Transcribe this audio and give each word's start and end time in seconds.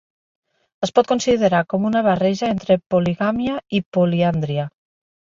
Es 0.85 0.91
pot 0.99 1.09
considerar 1.09 1.59
com 1.73 1.83
una 1.89 2.01
barreja 2.07 2.49
entre 2.53 2.77
poligàmia 2.93 3.57
i 3.81 3.83
poliàndria. 3.99 4.65